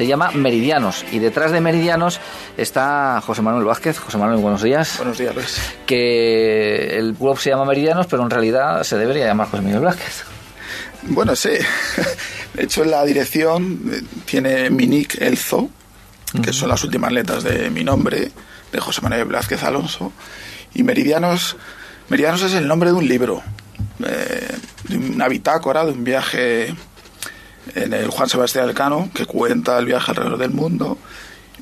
[0.00, 2.20] se llama Meridianos y detrás de Meridianos
[2.56, 3.98] está José Manuel Vázquez.
[3.98, 4.94] José Manuel, buenos días.
[4.96, 5.60] Buenos días, Luis.
[5.84, 10.24] Que el blog se llama Meridianos, pero en realidad se debería llamar José Manuel Vázquez.
[11.02, 11.50] Bueno, sí.
[12.54, 15.68] De hecho, en la dirección eh, tiene mi nick Elzo,
[16.42, 18.32] que son las últimas letras de mi nombre,
[18.72, 20.14] de José Manuel Vázquez Alonso.
[20.72, 21.58] Y Meridianos,
[22.08, 23.42] Meridianos es el nombre de un libro,
[24.02, 24.48] eh,
[24.84, 26.74] de una bitácora, de un viaje
[27.74, 30.98] en el Juan Sebastián Elcano, que cuenta el viaje alrededor del mundo.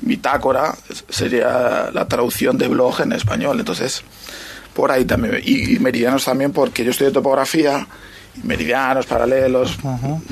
[0.01, 0.75] Bitácora
[1.09, 4.03] sería la traducción de blog en español, entonces
[4.73, 5.41] por ahí también.
[5.43, 7.87] Y, y Meridianos también porque yo estudio topografía
[8.43, 9.77] meridianos, paralelos.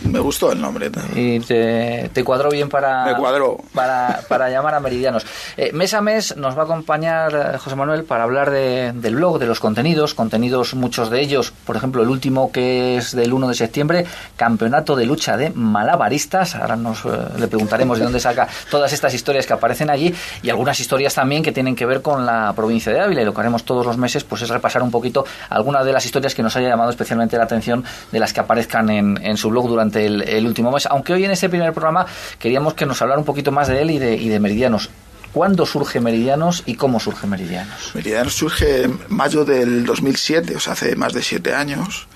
[0.04, 0.90] Me gustó el nombre.
[1.16, 3.58] Y te, te, cuadró bien para, Me cuadró.
[3.74, 5.26] para, para llamar a meridianos.
[5.58, 9.16] Eh, mes a mes nos va a acompañar eh, José Manuel para hablar de, del
[9.16, 13.34] blog, de los contenidos, contenidos muchos de ellos, por ejemplo, el último que es del
[13.34, 16.56] 1 de septiembre, Campeonato de Lucha de Malabaristas.
[16.56, 20.50] Ahora nos eh, le preguntaremos de dónde saca todas estas historias que aparecen allí y
[20.50, 23.42] algunas historias también que tienen que ver con la provincia de Ávila y lo que
[23.42, 26.56] haremos todos los meses pues es repasar un poquito algunas de las historias que nos
[26.56, 30.46] haya llamado especialmente la atención de las que aparezcan en, en su blog durante el,
[30.46, 30.86] último mes.
[30.86, 32.06] Aunque hoy en este primer programa
[32.40, 34.90] queríamos que nos hablara un poquito más de él y de, y de Meridianos.
[35.34, 37.92] ¿Cuándo surge Meridianos y cómo surge Meridianos?
[37.94, 42.08] Meridianos surge en mayo del 2007, o sea, hace más de siete años.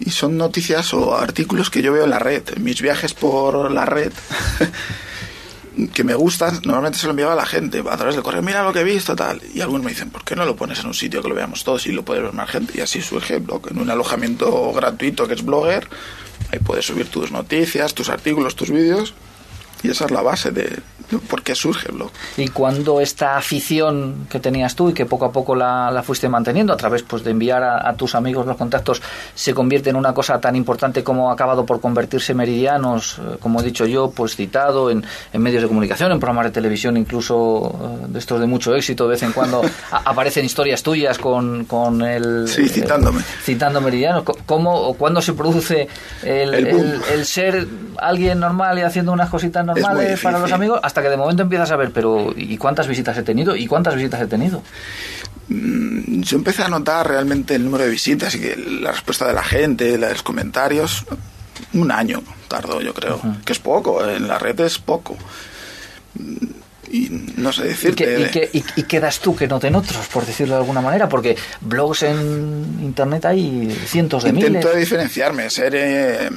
[0.00, 3.70] Y son noticias o artículos que yo veo en la red, en mis viajes por
[3.70, 4.12] la red.
[5.86, 8.64] que me gustan, normalmente se lo enviaba a la gente a través del correo, mira
[8.64, 9.40] lo que he visto, tal.
[9.54, 11.62] Y algunos me dicen, ¿por qué no lo pones en un sitio que lo veamos
[11.62, 12.74] todos y lo puede ver más gente?
[12.76, 15.88] Y así surge en un alojamiento gratuito que es Blogger.
[16.52, 19.14] Ahí puedes subir tus noticias, tus artículos, tus vídeos.
[19.82, 20.64] Y esa es la base de,
[21.10, 22.10] de por qué surge el blog.
[22.36, 26.28] Y cuando esta afición que tenías tú y que poco a poco la, la fuiste
[26.28, 29.00] manteniendo a través pues, de enviar a, a, tus amigos los contactos
[29.34, 33.60] se convierte en una cosa tan importante como ha acabado por convertirse Meridianos, eh, como
[33.60, 38.00] he dicho yo, pues citado en, en, medios de comunicación, en programas de televisión, incluso
[38.02, 41.64] eh, de estos de mucho éxito, de vez en cuando a, aparecen historias tuyas con,
[41.64, 42.48] con el...
[42.48, 43.18] Sí, citándome.
[43.18, 44.24] El, citando Meridianos.
[44.46, 45.88] ¿Cómo o cuándo se produce
[46.22, 47.66] el, el, el ser
[47.98, 51.70] alguien normal y haciendo unas cositas normales para los amigos hasta que de momento empiezas
[51.70, 53.54] a ver, pero ¿y cuántas visitas he tenido?
[53.54, 54.62] ¿Y cuántas visitas he tenido?
[55.48, 59.32] Mm, Yo empecé a notar realmente el número de visitas y que la respuesta de
[59.32, 61.04] la gente, los comentarios,
[61.74, 63.44] un año tardó, yo creo, uh -huh.
[63.44, 65.16] que es poco, en la red es poco.
[66.90, 68.04] Y no sé decirte.
[68.04, 70.80] ¿Y qué, y, qué, y, qué, das tú que noten otros, por decirlo de alguna
[70.80, 71.08] manera?
[71.08, 74.64] Porque blogs en internet hay cientos de Intento miles.
[74.64, 76.30] Intento diferenciarme, ser eh,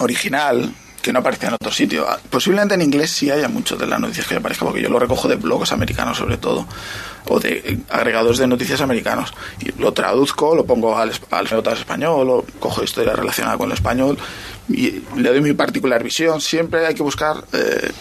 [0.00, 0.72] original,
[1.04, 2.06] que no aparece en otro sitio.
[2.30, 5.28] Posiblemente en inglés sí haya mucho de las noticias que aparezca, porque yo lo recojo
[5.28, 6.66] de blogs americanos sobre todo,
[7.28, 9.34] o de agregados de noticias americanos.
[9.60, 14.16] Y lo traduzco, lo pongo al, al español, o cojo historia relacionada con el español,
[14.66, 16.40] y le doy mi particular visión.
[16.40, 17.44] Siempre hay que buscar...
[17.52, 17.92] Eh,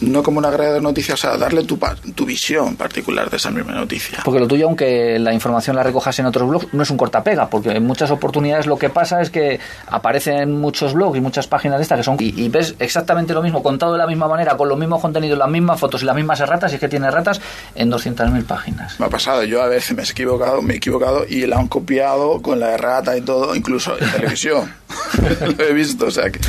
[0.00, 1.78] no como una agregado de noticias, o sea, darle tu,
[2.14, 4.20] tu visión particular de esa misma noticia.
[4.24, 7.48] Porque lo tuyo, aunque la información la recojas en otros blogs, no es un cortapega,
[7.48, 11.78] porque en muchas oportunidades lo que pasa es que aparecen muchos blogs y muchas páginas
[11.78, 12.16] de estas que son.
[12.20, 15.38] Y, y ves exactamente lo mismo, contado de la misma manera, con los mismos contenidos,
[15.38, 17.40] las mismas fotos y las mismas erratas, y es que tiene ratas
[17.74, 18.98] en 200.000 páginas.
[19.00, 21.68] Me ha pasado, yo a veces me he equivocado, me he equivocado y la han
[21.68, 24.72] copiado con la errata y todo, incluso en televisión.
[25.58, 26.40] lo he visto, o sea que.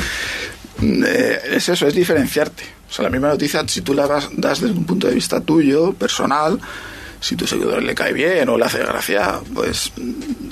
[0.82, 2.75] Eh, es eso, es diferenciarte.
[2.88, 5.40] O sea, la misma noticia, si tú la das, das desde un punto de vista
[5.40, 6.60] tuyo, personal,
[7.20, 9.92] si tu seguidor le cae bien o le hace gracia, pues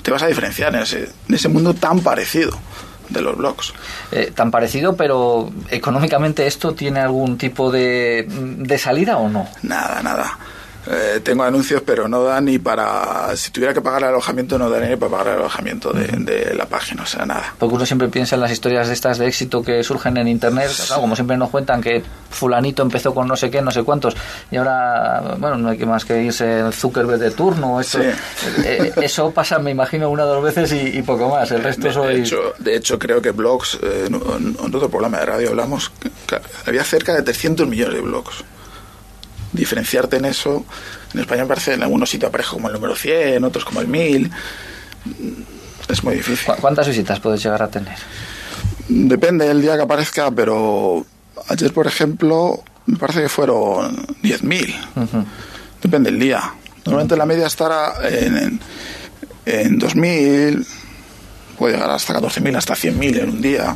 [0.01, 2.57] te vas a diferenciar en ese, en ese mundo tan parecido
[3.09, 3.73] de los blogs.
[4.11, 9.47] Eh, tan parecido, pero económicamente esto tiene algún tipo de, de salida o no?
[9.63, 10.37] Nada, nada.
[10.87, 13.35] Eh, tengo anuncios, pero no da ni para.
[13.35, 16.53] Si tuviera que pagar el alojamiento, no daría ni para pagar el alojamiento de, de,
[16.53, 17.55] la página, o sea, nada.
[17.57, 20.69] Porque uno siempre piensa en las historias de estas de éxito que surgen en internet,
[20.87, 24.15] claro, como siempre nos cuentan que Fulanito empezó con no sé qué, no sé cuántos,
[24.51, 28.09] y ahora, bueno, no hay que más que irse Zuckerberg de turno, esto, sí.
[28.63, 31.51] eh, eso pasa, me imagino, una o dos veces y, y, poco más.
[31.51, 32.15] El resto de, soy.
[32.15, 35.91] De hecho, de hecho creo que blogs, eh, en, en otro programa de radio hablamos,
[36.65, 38.43] había cerca de 300 millones de blogs
[39.55, 40.65] diferenciarte en eso.
[41.13, 43.87] En España me parece en algunos sitios aparece como el número 100, otros como el
[43.87, 44.31] 1000.
[45.89, 46.53] Es muy difícil.
[46.59, 47.95] ¿Cuántas visitas puedes llegar a tener?
[48.87, 51.05] Depende del día que aparezca, pero
[51.47, 54.75] ayer, por ejemplo, me parece que fueron 10.000.
[54.95, 55.25] Uh -huh.
[55.81, 56.53] Depende del día.
[56.85, 58.59] Normalmente la media estará en, en,
[59.45, 60.65] en 2.000,
[61.55, 63.75] puede llegar hasta 14.000, hasta 100.000 en un día.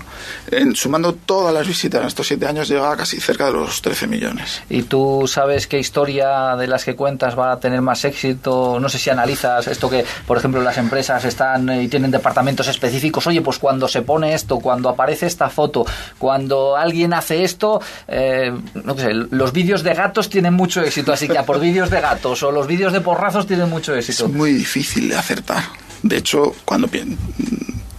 [0.52, 3.82] En, sumando todas las visitas en estos siete años, llega a casi cerca de los
[3.82, 4.62] 13 millones.
[4.70, 8.80] ¿Y tú sabes qué historia de las que cuentas va a tener más éxito?
[8.80, 13.26] No sé si analizas esto que, por ejemplo, las empresas están y tienen departamentos específicos.
[13.28, 15.86] Oye, pues cuando se pone esto, cuando aparece esta foto,
[16.18, 18.52] cuando alguien hace esto, eh,
[18.84, 22.02] no sé, los vídeos de gatos tienen mucho éxito, así que a por vídeos de
[22.02, 24.26] gatos o los vídeos de porrazos tienen mucho éxito.
[24.26, 25.64] Es muy difícil de acertar.
[26.04, 26.90] De hecho, cuando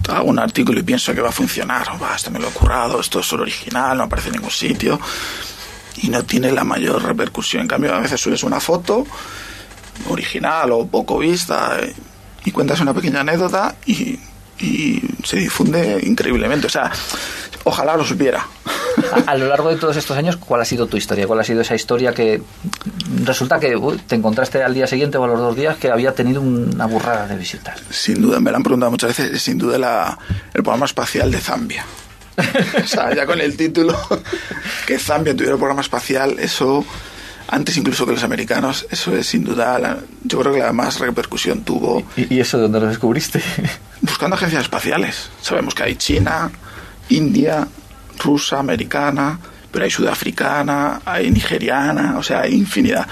[0.09, 3.01] hago un artículo y pienso que va a funcionar, va, esto me lo he currado,
[3.01, 4.99] esto es solo original, no aparece en ningún sitio,
[6.03, 7.63] y no tiene la mayor repercusión.
[7.63, 9.07] En cambio, a veces subes una foto
[10.09, 11.95] original o poco vista eh,
[12.45, 14.19] y cuentas una pequeña anécdota y,
[14.59, 16.67] y se difunde increíblemente.
[16.67, 16.91] O sea,
[17.65, 18.47] ojalá lo supiera.
[19.27, 21.27] A, lo largo de todos estos años, ¿cuál ha sido tu historia?
[21.27, 22.43] ¿Cuál ha sido esa historia que
[23.25, 26.41] resulta que te encontraste al día siguiente o a los dos días que había tenido
[26.41, 27.81] una burrada de visitas?
[27.91, 30.19] Sin duda, me lo han preguntado muchas veces, sin duda la,
[30.55, 31.85] el programa espacial de Zambia.
[32.83, 33.99] o sea, ya con el título
[34.87, 36.85] que Zambia tuviera el programa espacial, eso
[37.49, 41.01] antes incluso que los americanos, eso es sin duda, la, yo creo que la más
[41.01, 42.05] repercusión tuvo.
[42.17, 43.43] ¿Y, ¿Y, eso de dónde lo descubriste?
[44.01, 45.31] Buscando agencias espaciales.
[45.43, 46.51] Sabemos que hay China,
[47.09, 47.67] India,
[48.21, 49.39] rusa, americana,
[49.71, 53.07] pero hay sudafricana, hay nigeriana, o sea, hay infinidad.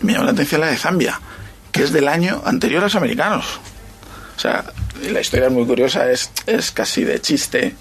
[0.00, 1.20] Me llamó la atención la de Zambia,
[1.70, 3.60] que es del año anterior a los americanos.
[4.36, 4.64] O sea,
[5.10, 7.74] la historia es muy curiosa, es, es casi de chiste.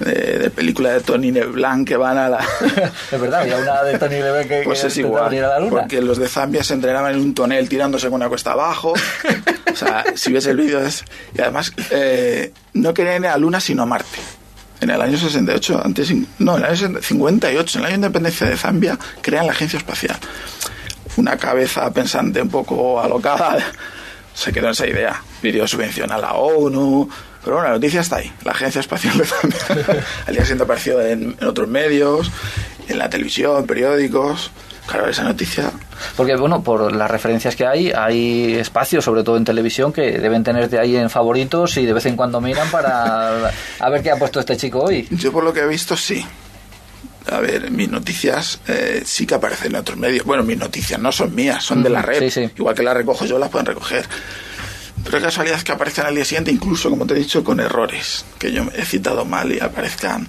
[0.00, 2.38] De, película de Tony Leblanc que van a la...
[3.12, 5.70] es verdad, había una de Tony Leblanc que, pues es igual, a la luna.
[5.70, 8.94] porque los de Zambia se entrenaban en un tonel tirándose con una cuesta abajo.
[9.72, 11.04] o sea, si ves el vídeo es...
[11.36, 14.39] Y además, eh, no querían ir a la luna sino a Marte
[14.80, 18.46] en el año 68, antes, no, en el año 58, en el año de independencia
[18.46, 20.16] de Zambia, crean la agencia espacial.
[21.16, 23.58] Una cabeza pensante un poco alocada
[24.34, 25.22] se quedó en esa idea.
[25.42, 27.08] Pidió subvención a la ONU,
[27.42, 28.32] pero bueno, la noticia está ahí.
[28.44, 29.58] La Agencia Espacial de Zambia
[30.26, 32.30] al día siguiente apareció en, en otros medios,
[32.88, 34.50] en la televisión, periódicos.
[34.90, 35.70] Claro, esa noticia.
[36.16, 40.42] Porque, bueno, por las referencias que hay, hay espacios, sobre todo en televisión, que deben
[40.42, 44.16] tenerte ahí en favoritos y de vez en cuando miran para a ver qué ha
[44.16, 45.06] puesto este chico hoy.
[45.10, 46.26] Yo, por lo que he visto, sí.
[47.30, 50.24] A ver, mis noticias eh, sí que aparecen en otros medios.
[50.26, 52.18] Bueno, mis noticias no son mías, son de la red.
[52.18, 52.50] Sí, sí.
[52.56, 54.04] Igual que las recojo yo, las pueden recoger.
[55.04, 58.24] Pero es casualidad que aparezcan al día siguiente, incluso, como te he dicho, con errores,
[58.40, 60.26] que yo he citado mal y aparezcan.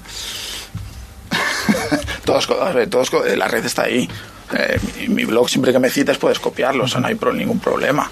[2.26, 4.08] todos, a ver, todos, la red está ahí.
[4.58, 7.34] Eh, mi, mi, blog, siempre que me cites, puedes copiarlo, o sea, no hay pro,
[7.34, 8.10] ningún problema.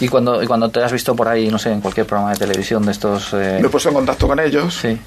[0.00, 2.38] ¿Y cuando, y cuando te has visto por ahí, no sé, en cualquier programa de
[2.38, 3.32] televisión de estos...
[3.32, 3.58] Eh...
[3.60, 4.78] Me he puesto en contacto con ellos.
[4.80, 4.98] Sí.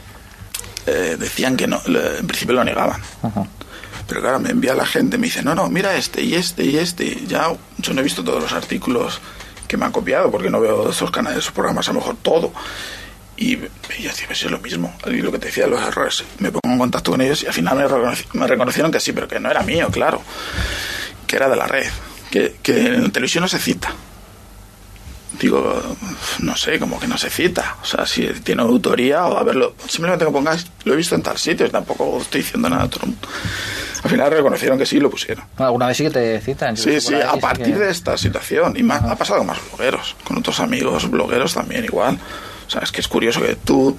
[0.85, 3.01] Eh, decían que no, en principio lo negaban.
[3.21, 3.45] Ajá.
[4.07, 6.77] Pero claro, me envía la gente, me dice, no, no, mira este y este y
[6.77, 7.23] este.
[7.27, 9.21] Ya, yo no he visto todos los artículos
[9.67, 12.51] que me han copiado, porque no veo esos canales, esos programas, a lo mejor todo.
[13.37, 13.67] Y, y
[13.99, 14.93] yo decía, es lo mismo.
[15.07, 16.23] Y lo que te decía, los errores.
[16.39, 19.13] Me pongo en contacto con ellos y al final me, reconoci me reconocieron que sí,
[19.13, 20.21] pero que no era mío, claro.
[21.25, 21.87] Que era de la red.
[22.29, 23.93] Que, que en televisión no se cita.
[25.39, 25.81] Digo,
[26.39, 27.77] no sé, como que no se cita.
[27.81, 29.75] O sea, si tiene autoría o a verlo.
[29.87, 32.87] Simplemente que pongáis, lo he visto en tal sitio, tampoco estoy diciendo nada.
[34.03, 35.45] Al final reconocieron que sí lo pusieron.
[35.57, 36.75] ¿Alguna vez sí que te citan?
[36.75, 37.79] Sí, sí, a partir que...
[37.79, 38.75] de esta situación.
[38.75, 42.19] Y más, ha pasado con más blogueros, con otros amigos blogueros también igual.
[42.71, 43.97] O sea, es que es curioso que tú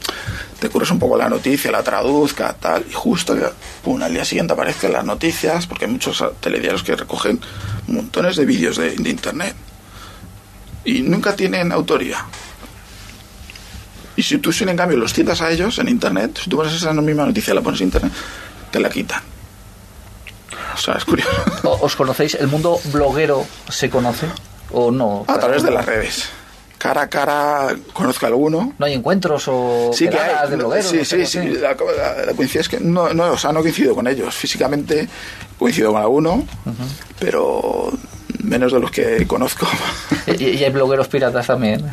[0.59, 3.37] te curres un poco la noticia, la traduzca, tal, y justo
[3.85, 7.39] pum, al día siguiente aparezcan las noticias, porque hay muchos telediarios que recogen
[7.89, 9.55] montones de vídeos de, de internet
[10.87, 12.25] y nunca tienen autoría.
[14.17, 16.73] Y si tú, sin en cambio, los citas a ellos en internet, si tú pones
[16.73, 18.13] esa misma noticia y la pones en internet,
[18.71, 19.21] te la quitan.
[20.75, 21.31] O sea, es curioso.
[21.83, 22.37] ¿Os conocéis?
[22.37, 24.29] ¿El mundo bloguero se conoce
[24.71, 25.27] o no?
[25.29, 26.31] A través de las redes
[26.83, 28.75] cara a cara conozco a alguno.
[28.77, 30.91] ¿No hay encuentros o sí que hay, de blogueros?
[30.91, 31.39] Sí, sí, sí.
[31.39, 34.35] La, la, la, coincidencia es que no, no, o sea, no coincido con ellos.
[34.35, 35.09] Físicamente
[35.57, 36.73] coincido con alguno, uh -huh.
[37.21, 37.93] pero
[38.43, 39.69] menos de los que conozco.
[40.27, 41.89] ¿Y, y hay blogueros piratas también?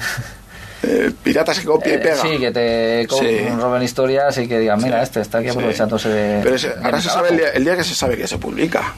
[0.81, 2.15] Eh, piratas que copia eh, y pega.
[2.15, 3.48] Sí, que te sí.
[3.60, 5.03] roben historias y que digan, mira, sí.
[5.03, 6.15] este está aquí aprovechándose sí.
[6.15, 6.39] de.
[6.41, 8.96] Pero ese, ahora se sabe el día, el día, que se sabe que se publica.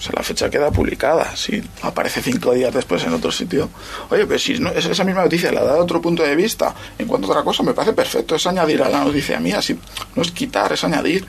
[0.00, 1.36] O sea, la fecha queda publicada.
[1.36, 3.68] Si aparece cinco días después en otro sitio.
[4.08, 7.26] Oye, pero si no, esa misma noticia la da otro punto de vista, en cuanto
[7.26, 8.34] a otra cosa, me parece perfecto.
[8.34, 9.60] Es añadir a la noticia mía.
[9.60, 9.78] Si,
[10.14, 11.26] no es quitar, es añadir.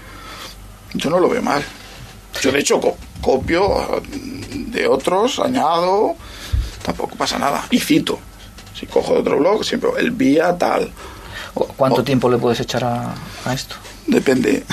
[0.94, 1.62] Yo no lo veo mal.
[2.42, 6.16] Yo, de hecho, co copio de otros, añado.
[6.82, 7.68] Tampoco pasa nada.
[7.72, 8.20] Y cito.
[8.74, 10.90] Si cojo de otro blog, siempre el vía tal.
[11.54, 13.14] ¿Cuánto o, tiempo le puedes echar a,
[13.44, 13.76] a esto?
[14.08, 14.64] Depende.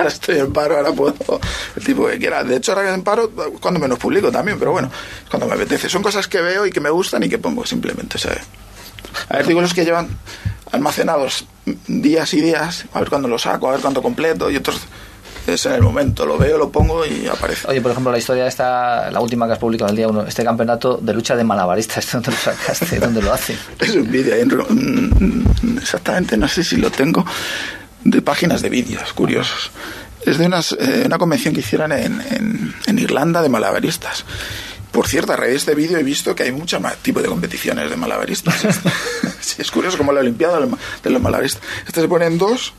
[0.00, 1.14] Ahora estoy en paro, ahora puedo
[1.76, 2.44] el tipo que quiera.
[2.44, 3.30] De hecho, ahora que en paro,
[3.60, 4.90] cuando menos publico también, pero bueno,
[5.28, 5.88] cuando me apetece.
[5.88, 8.42] Son cosas que veo y que me gustan y que pongo simplemente, ¿sabes?
[9.28, 10.08] Artículos que llevan
[10.72, 11.46] almacenados
[11.86, 14.80] días y días, a ver cuándo lo saco, a ver cuánto completo, y otros
[15.46, 17.66] es en el momento, lo veo, lo pongo y aparece.
[17.68, 20.44] Oye, por ejemplo, la historia esta, la última que has publicado el día 1, este
[20.44, 22.98] campeonato de lucha de malabaristas, ¿dónde lo sacaste?
[22.98, 23.56] ¿Dónde lo hace?
[23.78, 24.34] es un vídeo,
[24.68, 27.24] mm, exactamente, no sé si lo tengo,
[28.04, 29.70] de páginas de vídeos curiosos.
[30.24, 34.24] Es de unas, eh, una convención que hicieron en, en, en Irlanda de malabaristas.
[34.92, 37.90] Por cierto, a raíz de este vídeo he visto que hay muchos tipo de competiciones
[37.90, 38.66] de malabaristas.
[39.40, 41.62] sí, es curioso como la Olimpiada de los malabaristas.
[41.86, 42.72] Este se ponen dos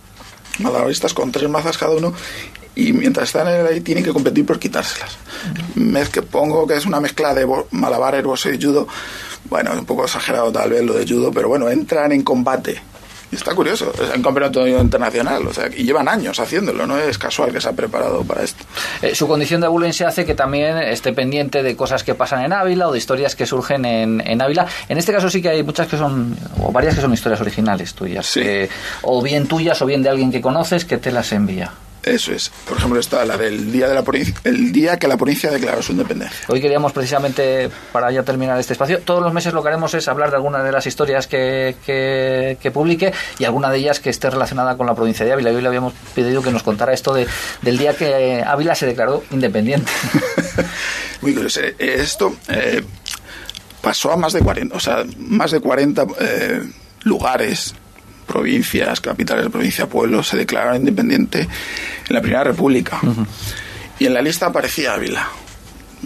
[0.60, 2.14] malabaristas con tres mazas cada uno
[2.76, 5.18] y mientras están ahí tienen que competir por quitárselas.
[5.76, 8.88] Mez que pongo que es una mezcla de malabar, boxeo y judo.
[9.46, 12.82] Bueno, un poco exagerado tal vez lo de judo, pero bueno, entran en combate
[13.36, 17.52] está curioso, es un campeonato internacional, o sea, y llevan años haciéndolo, no es casual
[17.52, 18.64] que se ha preparado para esto.
[19.02, 22.54] Eh, su condición de abulense hace que también esté pendiente de cosas que pasan en
[22.54, 24.68] Ávila o de historias que surgen en, en Ávila.
[24.90, 27.94] En este caso sí que hay muchas que son, o varias que son historias originales
[27.94, 28.38] tuyas,
[29.02, 31.72] o bien tuyas o bien de alguien que conoces que te las envía.
[32.04, 32.52] Eso es.
[32.68, 34.04] Por ejemplo, está la del día de la
[34.44, 36.40] el día que la provincia declaró su independencia.
[36.48, 40.08] Hoy queríamos precisamente, para ya terminar este espacio, todos los meses lo que haremos es
[40.08, 44.30] hablar de alguna de las historias que, que, publique y alguna de ellas que esté
[44.30, 45.52] relacionada con la provincia de Ávila.
[45.52, 47.28] Hoy le habíamos pedido que nos contara esto de,
[47.62, 49.92] del día que Ávila se declaró independiente.
[51.22, 51.62] Muy curioso.
[51.78, 52.84] Esto eh,
[53.82, 56.64] pasó a más de 40, o sea, más de 40 eh,
[57.04, 57.76] lugares
[58.32, 63.00] provincias, capitales de provincia, pueblos, se declararon independiente en la Primera República.
[64.00, 65.28] Y en la lista aparecía Ávila.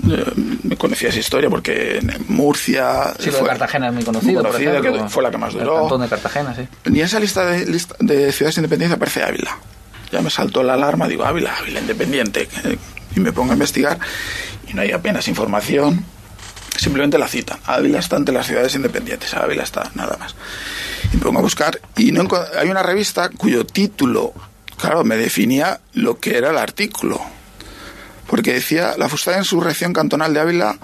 [0.10, 0.32] Eh,
[0.64, 3.14] me conocía esa historia porque en Murcia.
[3.18, 4.44] Sí, fue, de Cartagena es muy conocido.
[4.44, 5.76] que fue la que más duró.
[5.76, 6.68] El cantón de Cartagena, sí.
[6.86, 7.66] Y en esa lista de,
[8.00, 9.58] de ciudades independientes aparece Ávila.
[10.12, 12.50] Ya me saltó la alarma, digo, Ávila, Ávila independiente.
[13.16, 13.98] Y me pongo a investigar
[14.68, 16.04] y no hay apenas información.
[16.86, 17.60] Simplemente la cita.
[17.66, 19.34] Ávila está ante las ciudades independientes.
[19.34, 20.36] Ávila está, nada más
[21.14, 22.28] y pongo a buscar y no
[22.58, 24.34] hay una revista cuyo título,
[24.78, 27.22] claro, me definía lo que era el artículo.
[28.28, 30.78] Porque decía la frustrada insurrección cantonal de Ávila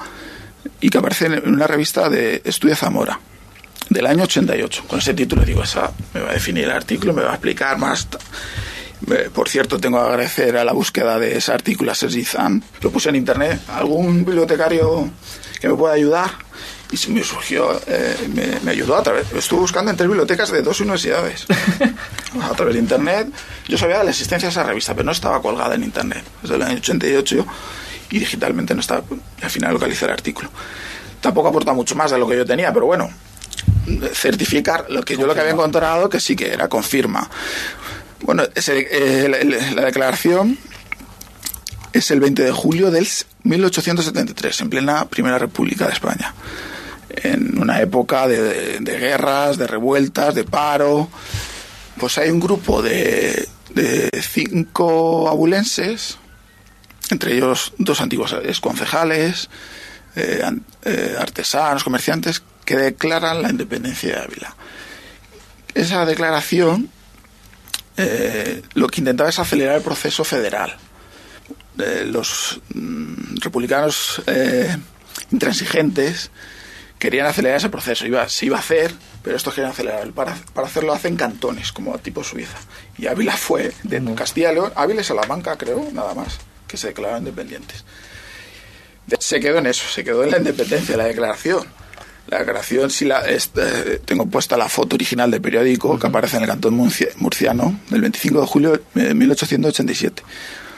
[0.80, 3.20] y que aparece en una revista de Estudia Zamora
[3.90, 4.84] del año 88.
[4.88, 7.78] Con ese título digo, esa me va a definir el artículo, me va a explicar
[7.80, 8.08] más.
[9.34, 12.64] Por cierto, tengo que agradecer a la búsqueda de ese artículo a Sergi Zan.
[12.82, 13.60] Lo puse en internet.
[13.70, 15.10] ¿Algún bibliotecario
[15.60, 16.32] que me pueda ayudar?
[16.92, 20.82] y me surgió, eh, me, ayudó a través, estuve buscando en tres bibliotecas de dos
[20.82, 21.46] universidades,
[22.42, 23.30] a través de internet.
[23.68, 26.56] Yo sabía de la existencia de esa revista, pero no estaba colgada en internet, desde
[26.56, 27.46] el año 88
[28.12, 29.04] y digitalmente no estaba,
[29.42, 30.50] al final localicé el artículo.
[31.22, 33.10] Tampoco aporta mucho más de lo que yo tenía, pero bueno,
[34.14, 37.30] certificar lo que yo lo que había encontrado que sí que era confirma.
[38.24, 38.44] Bueno,
[39.76, 40.58] la declaración
[41.94, 43.08] es el 20 de julio del
[43.44, 46.34] 1873, en plena Primera República de España
[47.18, 51.10] en una época de, guerras, de revueltas, de paro,
[51.98, 53.48] pues hay un grupo de,
[54.22, 56.18] cinco abulenses,
[57.10, 59.50] entre ellos dos antiguos concejales,
[60.16, 60.42] eh,
[60.84, 64.56] eh, artesanos, comerciantes, que declaran la independencia de Ávila.
[65.74, 66.90] Esa declaración
[67.98, 70.76] eh, lo que intentaba es acelerar el proceso federal.
[72.06, 74.22] los mm, republicanos
[75.32, 76.32] intransigentes
[77.02, 78.06] querían acelerar ese proceso.
[78.06, 78.94] Iba, se iba a hacer,
[79.24, 80.12] pero estos querían acelerar.
[80.12, 82.58] Para, para hacerlo hacen cantones, como tipo Suiza.
[82.98, 86.88] Y Ávila fue de Castilla y León, Ávila y Salamanca, creo, nada más, que se
[86.88, 87.84] declararon independientes.
[89.20, 91.66] Se quedó en eso, se quedó en la independencia, la declaración.
[92.32, 96.44] La declaración, si la, este, tengo puesta la foto original del periódico que aparece en
[96.44, 100.24] el cantón murciano del 25 de julio de 1887.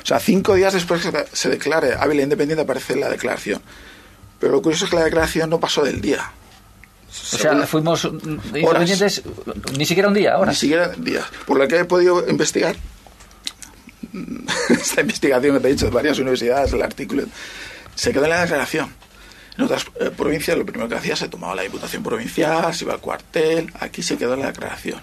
[0.01, 3.62] O sea, cinco días después que se declare Ávila independiente aparece la declaración.
[4.39, 6.31] Pero lo curioso es que la declaración no pasó del día.
[7.07, 9.22] O sea, fuimos independientes
[9.77, 10.50] ni siquiera un día ahora.
[10.50, 11.25] Ni siquiera días.
[11.45, 12.75] Por lo que he podido investigar,
[14.69, 17.25] esta investigación que te he dicho de varias universidades, el artículo,
[17.93, 18.91] se quedó en la declaración.
[19.57, 22.93] En otras eh, provincias lo primero que hacía se tomaba la diputación provincial, se iba
[22.93, 25.01] al cuartel, aquí se quedó la declaración.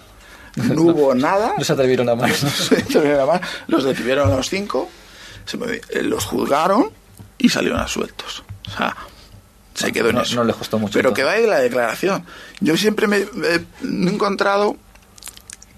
[0.55, 1.53] No hubo nada.
[1.57, 2.43] No se atrevieron a más.
[2.43, 3.41] No se atrevieron a más.
[3.67, 4.89] Los detuvieron a los cinco,
[5.53, 6.91] eh, los juzgaron
[7.37, 8.43] y salieron sueltos.
[8.67, 8.95] O sea,
[9.73, 10.35] se quedó en eso.
[10.35, 10.93] No le costó mucho.
[10.93, 12.25] Pero quedó ahí la declaración.
[12.59, 14.75] Yo siempre me, he encontrado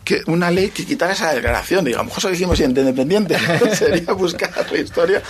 [0.04, 1.86] que una ley que quitara esa declaración.
[1.86, 3.38] Digamos, a lo mejor dijimos independiente.
[3.76, 5.22] Sería buscar la historia.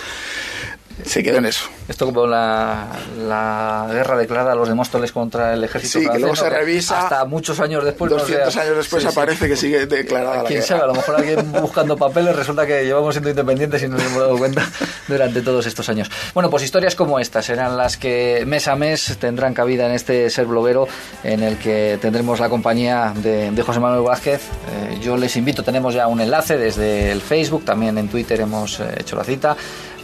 [1.04, 1.66] Se quedó en eso.
[1.88, 6.04] Esto como la, la guerra declarada a los de Móstoles contra el ejército Sí, que
[6.06, 6.40] francés, luego ¿no?
[6.42, 7.02] se revisa.
[7.02, 8.10] Hasta muchos años después.
[8.10, 9.12] no 200 sea- años después Sí, sí.
[9.14, 10.66] aparece que sigue declarada la Quién guerra.
[10.66, 14.06] sabe, a lo mejor alguien buscando papeles resulta que llevamos siendo independientes y no nos
[14.06, 14.66] hemos dado cuenta
[15.08, 16.10] durante todos estos años.
[16.32, 20.30] Bueno, pues historias como estas serán las que mes a mes tendrán cabida en este
[20.30, 20.88] ser bloguero
[21.22, 24.40] en el que tendremos la compañía de, de José Manuel Vázquez.
[24.72, 28.80] Eh, yo les invito, tenemos ya un enlace desde el Facebook, también en Twitter hemos
[28.80, 29.56] eh, hecho la cita,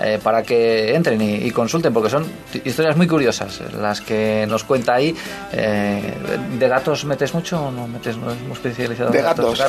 [0.03, 2.27] eh, para que entren y, y consulten, porque son
[2.65, 5.15] historias muy curiosas las que nos cuenta ahí.
[5.53, 6.15] Eh,
[6.59, 8.17] ¿De gatos metes mucho o no metes?
[8.17, 9.63] No es muy especializado en De gatos.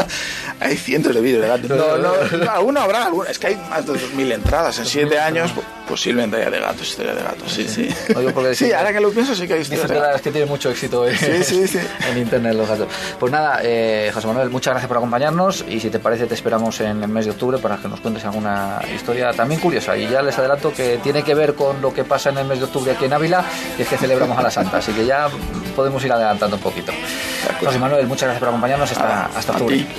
[0.60, 1.70] hay cientos de vídeos de gatos.
[1.70, 3.24] No, no, no, alguno habrá, alguno.
[3.28, 4.78] Es que hay más de 2.000 entradas.
[4.78, 5.52] En 7 años
[5.90, 7.52] posiblemente haya de gatos, historia de gatos.
[7.52, 7.88] Sí, sí.
[8.14, 10.16] No, yo porque Sí, ahora que lo pienso sí que hay que de gatos.
[10.16, 11.78] es que tiene mucho éxito en, Sí, sí, sí.
[12.10, 12.86] en internet los gatos.
[13.18, 16.80] Pues nada, eh, José Manuel, muchas gracias por acompañarnos y si te parece te esperamos
[16.80, 19.96] en el mes de octubre para que nos cuentes alguna historia también curiosa.
[19.96, 22.58] Y ya les adelanto que tiene que ver con lo que pasa en el mes
[22.60, 23.44] de octubre aquí en Ávila,
[23.76, 25.28] que es que celebramos a la Santa, así que ya
[25.74, 26.92] podemos ir adelantando un poquito.
[27.64, 29.84] José Manuel, muchas gracias por acompañarnos hasta, hasta octubre.